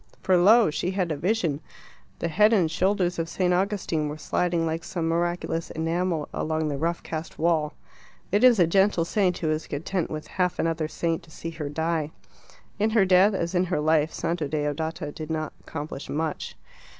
[0.23, 0.71] For lo!
[0.71, 1.61] she had a vision:
[2.17, 3.53] the head and shoulders of St.
[3.53, 7.73] Augustine were sliding like some miraculous enamel along the rough cast wall.
[8.31, 11.69] It is a gentle saint who is content with half another saint to see her
[11.69, 12.09] die.
[12.79, 16.55] In her death, as in her life, Santa Deodata did not accomplish much.